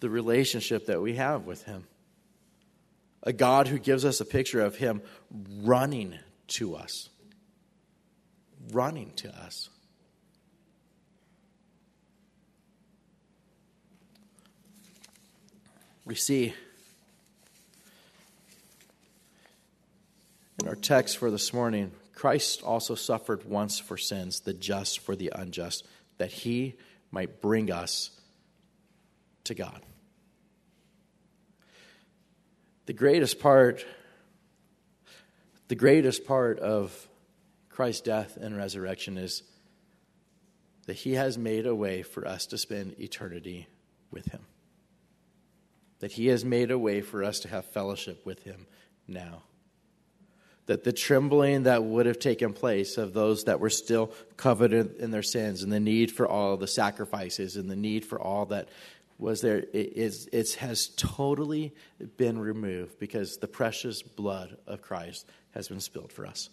[0.00, 1.86] The relationship that we have with him.
[3.22, 5.00] A God who gives us a picture of him
[5.62, 6.18] running
[6.48, 7.08] to us
[8.72, 9.68] running to us.
[16.04, 16.54] We see
[20.60, 25.16] in our text for this morning, Christ also suffered once for sins, the just for
[25.16, 25.86] the unjust,
[26.18, 26.74] that he
[27.10, 28.10] might bring us
[29.44, 29.80] to God.
[32.86, 33.84] The greatest part,
[35.68, 37.05] the greatest part of
[37.76, 39.42] Christ's death and resurrection is
[40.86, 43.66] that he has made a way for us to spend eternity
[44.10, 44.40] with him.
[45.98, 48.66] That he has made a way for us to have fellowship with him
[49.06, 49.42] now.
[50.64, 55.10] That the trembling that would have taken place of those that were still coveted in
[55.10, 58.70] their sins and the need for all the sacrifices and the need for all that
[59.18, 61.74] was there it, is, it has totally
[62.16, 66.48] been removed because the precious blood of Christ has been spilled for us.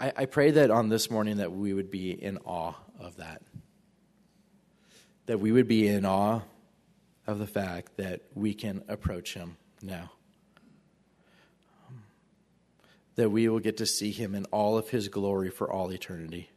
[0.00, 3.42] I, I pray that on this morning that we would be in awe of that.
[5.26, 6.42] That we would be in awe
[7.26, 10.10] of the fact that we can approach him now.
[13.16, 16.50] That we will get to see him in all of his glory for all eternity.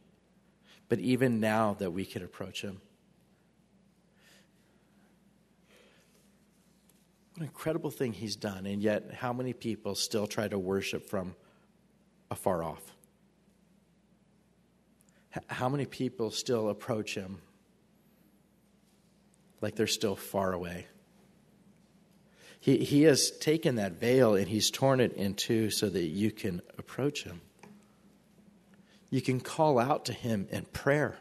[0.88, 2.80] But even now that we can approach him.
[7.34, 11.08] What an incredible thing he's done, and yet how many people still try to worship
[11.08, 11.36] from
[12.30, 12.97] afar off?
[15.46, 17.38] How many people still approach him
[19.60, 20.86] like they're still far away?
[22.60, 26.30] He, he has taken that veil and he's torn it in two so that you
[26.30, 27.40] can approach him.
[29.10, 31.16] You can call out to him in prayer.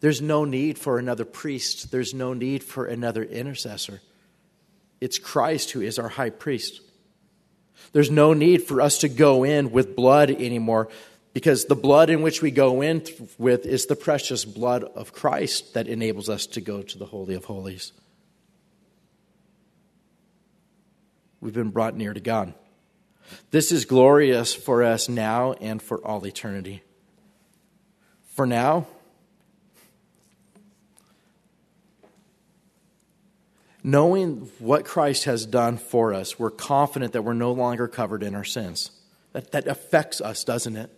[0.00, 4.02] There's no need for another priest, there's no need for another intercessor.
[5.00, 6.80] It's Christ who is our high priest.
[7.92, 10.88] There's no need for us to go in with blood anymore
[11.36, 13.02] because the blood in which we go in
[13.36, 17.34] with is the precious blood of Christ that enables us to go to the Holy
[17.34, 17.92] of Holies.
[21.42, 22.54] We've been brought near to God.
[23.50, 26.82] This is glorious for us now and for all eternity.
[28.28, 28.86] For now,
[33.84, 38.34] knowing what Christ has done for us, we're confident that we're no longer covered in
[38.34, 38.90] our sins.
[39.34, 40.95] That, that affects us, doesn't it?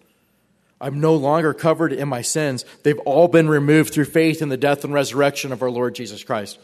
[0.81, 2.64] I'm no longer covered in my sins.
[2.83, 6.22] They've all been removed through faith in the death and resurrection of our Lord Jesus
[6.22, 6.59] Christ.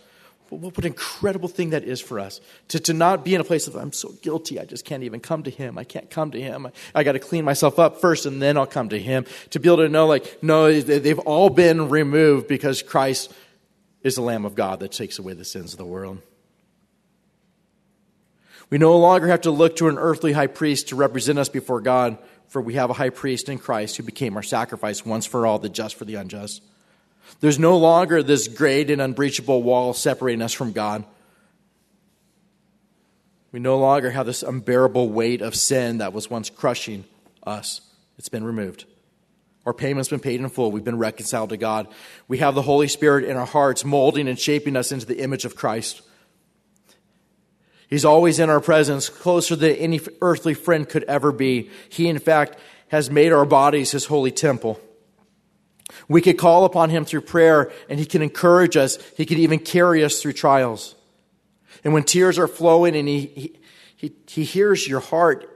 [0.51, 2.41] What an incredible thing that is for us.
[2.69, 5.19] To, to not be in a place of, I'm so guilty, I just can't even
[5.19, 5.79] come to Him.
[5.79, 6.67] I can't come to Him.
[6.67, 9.25] I, I got to clean myself up first and then I'll come to Him.
[9.51, 13.33] To be able to know, like, no, they've all been removed because Christ
[14.03, 16.21] is the Lamb of God that takes away the sins of the world.
[18.71, 21.81] We no longer have to look to an earthly high priest to represent us before
[21.81, 22.19] God
[22.49, 25.59] for we have a high priest in Christ who became our sacrifice once for all,
[25.59, 26.63] the just for the unjust.
[27.41, 31.05] There's no longer this great and unbreachable wall separating us from God.
[33.53, 37.05] We no longer have this unbearable weight of sin that was once crushing
[37.45, 37.81] us.
[38.19, 38.85] It's been removed.
[39.67, 40.71] Our payment's been paid in full.
[40.71, 41.89] We've been reconciled to God.
[42.29, 45.45] We have the Holy Spirit in our hearts, molding and shaping us into the image
[45.45, 46.03] of Christ.
[47.89, 51.71] He's always in our presence, closer than any earthly friend could ever be.
[51.89, 52.59] He, in fact,
[52.89, 54.81] has made our bodies his holy temple.
[56.09, 58.99] We could call upon him through prayer, and he can encourage us.
[59.17, 60.95] He can even carry us through trials.
[61.83, 63.59] And when tears are flowing and he, he,
[63.97, 65.51] he, he hears your heart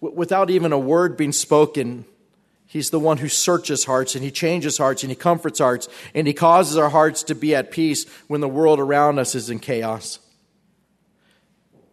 [0.00, 2.04] without even a word being spoken,
[2.70, 6.24] He's the one who searches hearts and he changes hearts and he comforts hearts and
[6.24, 9.58] he causes our hearts to be at peace when the world around us is in
[9.58, 10.20] chaos.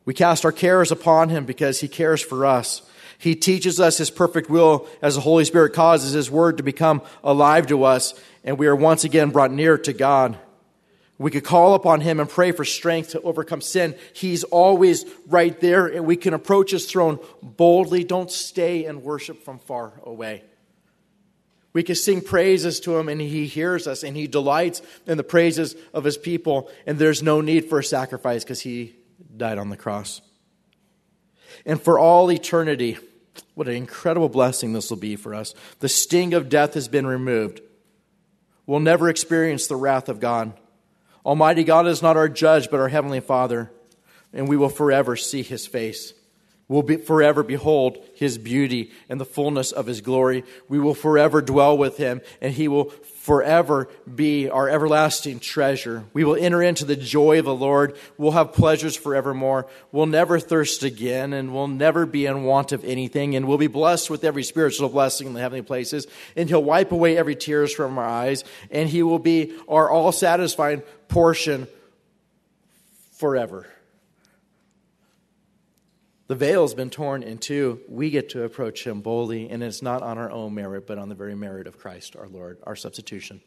[0.08, 2.82] We cast our cares upon him because he cares for us.
[3.18, 7.02] He teaches us his perfect will as the Holy Spirit causes his word to become
[7.26, 8.14] alive to us,
[8.46, 10.38] and we are once again brought near to God.
[11.18, 13.96] We could call upon him and pray for strength to overcome sin.
[14.14, 18.06] He's always right there, and we can approach his throne boldly.
[18.06, 20.42] Don't stay and worship from far away.
[21.74, 25.24] We can sing praises to him, and he hears us, and he delights in the
[25.26, 28.96] praises of his people, and there's no need for a sacrifice because he
[29.38, 30.22] died on the cross.
[31.66, 32.98] And for all eternity,
[33.56, 35.54] what an incredible blessing this will be for us.
[35.80, 37.62] The sting of death has been removed.
[38.66, 40.54] We'll never experience the wrath of God.
[41.26, 43.72] Almighty God is not our judge, but our Heavenly Father,
[44.34, 46.14] and we will forever see His face.
[46.70, 50.44] We'll be, forever behold His beauty and the fullness of His glory.
[50.68, 56.04] We will forever dwell with Him, and He will forever be our everlasting treasure.
[56.12, 57.96] We will enter into the joy of the Lord.
[58.18, 59.68] We'll have pleasures forevermore.
[59.94, 63.38] We'll never thirst again, and we'll never be in want of anything.
[63.38, 66.06] And we'll be blessed with every spiritual blessing in the heavenly places.
[66.36, 70.12] And He'll wipe away every tears from our eyes, and He will be our all
[70.12, 71.70] satisfying portion
[73.14, 73.68] forever.
[76.28, 77.82] The veil has been torn in two.
[77.88, 81.08] We get to approach him boldly, and it's not on our own merit, but on
[81.08, 83.42] the very merit of Christ, our Lord, our substitution.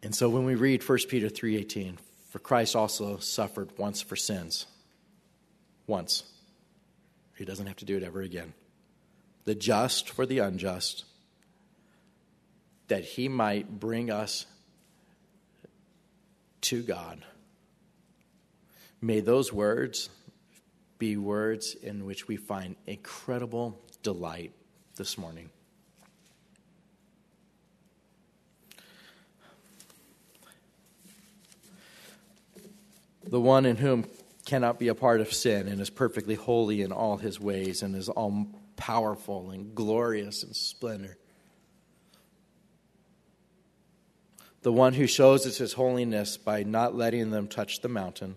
[0.00, 1.98] And so when we read 1 Peter 3:18,
[2.28, 4.66] for Christ also suffered once for sins.
[5.88, 6.22] Once.
[7.36, 8.54] He doesn't have to do it ever again.
[9.44, 11.04] The just for the unjust,
[12.86, 14.46] that he might bring us
[16.60, 17.24] to God
[19.00, 20.10] May those words
[20.98, 24.52] be words in which we find incredible delight
[24.96, 25.50] this morning.
[33.24, 34.06] The one in whom
[34.46, 37.94] cannot be a part of sin and is perfectly holy in all his ways and
[37.94, 41.18] is all powerful and glorious in splendor.
[44.62, 48.36] The one who shows us his holiness by not letting them touch the mountain,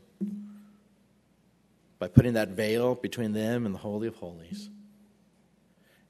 [2.02, 4.72] by putting that veil between them and the Holy of Holies.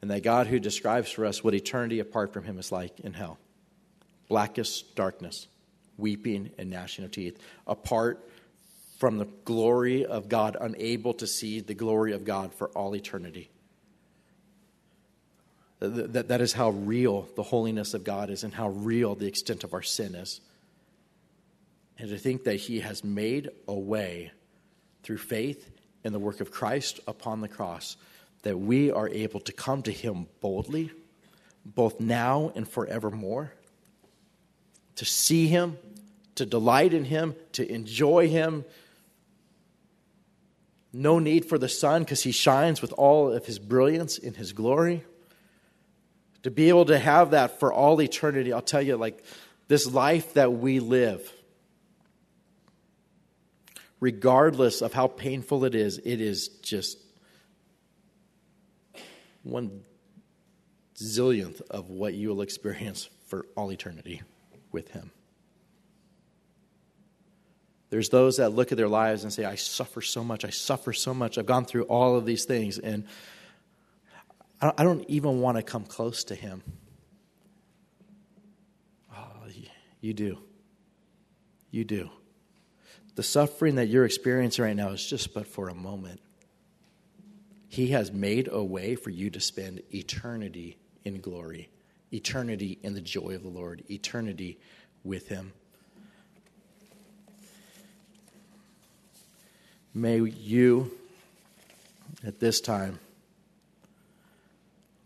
[0.02, 3.14] And that God who describes for us what eternity apart from him is like in
[3.14, 3.38] hell
[4.30, 5.48] blackest darkness,
[5.98, 7.38] weeping and gnashing of teeth,
[7.68, 8.26] apart
[9.00, 13.50] from the glory of God, unable to see the glory of God for all eternity.
[15.80, 19.66] That, that is how real the holiness of God is and how real the extent
[19.66, 20.40] of our sin is.
[21.98, 24.32] And to think that He has made a way
[25.04, 25.70] through faith
[26.04, 27.98] in the work of Christ upon the cross
[28.44, 30.92] that we are able to come to Him boldly,
[31.66, 33.54] both now and forevermore,
[34.96, 35.78] to see Him,
[36.36, 38.66] to delight in Him, to enjoy Him.
[40.92, 44.54] No need for the sun because He shines with all of His brilliance in His
[44.54, 45.04] glory
[46.44, 49.24] to be able to have that for all eternity, I'll tell you, like
[49.68, 51.32] this life that we live,
[54.02, 56.98] regardless of how painful it is, it is just
[59.44, 59.84] one
[60.96, 64.22] zillionth of what you will experience for all eternity
[64.72, 65.12] with Him.
[67.90, 70.94] There's those that look at their lives and say, I suffer so much, I suffer
[70.94, 73.06] so much, I've gone through all of these things, and
[74.62, 76.64] I don't even want to come close to him.
[79.16, 79.48] Oh,
[80.00, 80.38] you do.
[81.70, 82.10] You do.
[83.16, 86.22] The suffering that you're experiencing right now is just but for a moment.
[87.68, 91.70] He has made a way for you to spend eternity in glory,
[92.14, 94.60] eternity in the joy of the Lord, eternity
[95.04, 95.54] with Him.
[99.94, 100.92] May you,
[102.26, 103.00] at this time,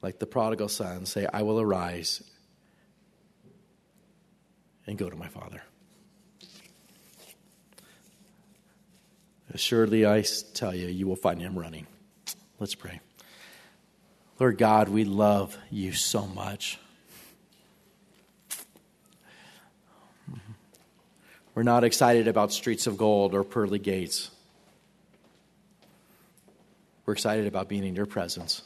[0.01, 2.21] like the prodigal son, say, I will arise
[4.85, 5.63] and go to my father.
[9.55, 10.21] Assuredly, I
[10.53, 11.87] tell you, you will find him running.
[12.59, 12.99] Let's pray.
[14.37, 16.77] Lord God, we love you so much.
[21.53, 24.29] We're not excited about streets of gold or pearly gates.
[27.05, 28.61] We're excited about being in your presence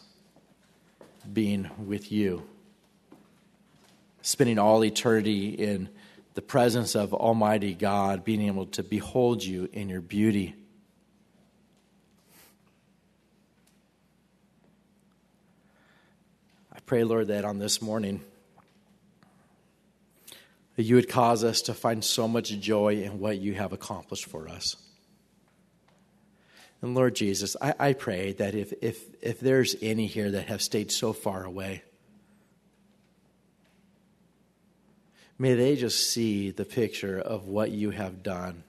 [1.32, 2.42] being with you,
[4.24, 5.90] spending all eternity in
[6.34, 10.56] the presence of Almighty God, being able to behold you in your beauty.
[16.90, 18.20] Pray, Lord, that on this morning,
[20.76, 24.26] that you would cause us to find so much joy in what you have accomplished
[24.26, 24.76] for us.
[26.82, 30.64] And Lord Jesus, I, I pray that if, if, if there's any here that have
[30.64, 31.84] stayed so far away,
[35.38, 38.64] may they just see the picture of what you have done.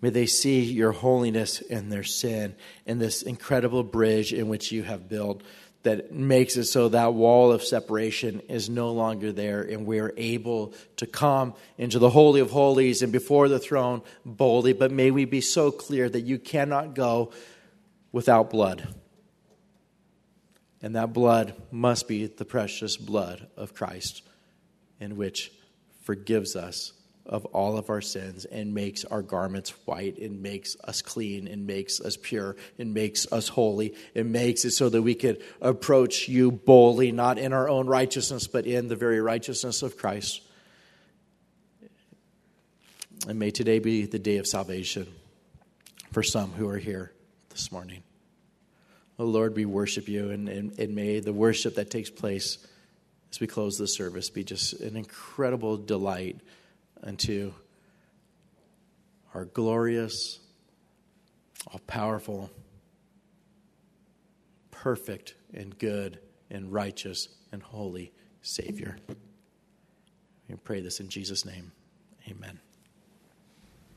[0.00, 2.54] May they see your holiness and their sin
[2.86, 5.42] and this incredible bridge in which you have built
[5.84, 10.72] that makes it so that wall of separation is no longer there and we're able
[10.96, 14.72] to come into the Holy of Holies and before the throne boldly.
[14.72, 17.32] But may we be so clear that you cannot go
[18.12, 18.94] without blood.
[20.80, 24.22] And that blood must be the precious blood of Christ,
[25.00, 25.52] in which
[26.02, 26.92] forgives us
[27.26, 31.66] of all of our sins and makes our garments white and makes us clean and
[31.66, 36.28] makes us pure and makes us holy and makes it so that we could approach
[36.28, 40.42] you boldly, not in our own righteousness, but in the very righteousness of Christ.
[43.26, 45.06] And may today be the day of salvation
[46.12, 47.12] for some who are here
[47.48, 48.02] this morning.
[49.18, 52.58] Oh Lord, we worship you, and, and, and may the worship that takes place
[53.30, 56.40] as we close the service be just an incredible delight
[57.04, 57.52] unto
[59.34, 60.40] our glorious,
[61.70, 62.50] all powerful,
[64.70, 66.18] perfect, and good,
[66.50, 68.96] and righteous, and holy Savior.
[70.48, 71.72] We pray this in Jesus' name.
[72.28, 72.60] Amen.